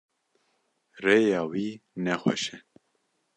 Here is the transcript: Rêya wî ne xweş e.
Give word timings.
Rêya 1.03 1.41
wî 1.51 1.67
ne 2.03 2.15
xweş 2.21 2.43
e. 2.55 2.57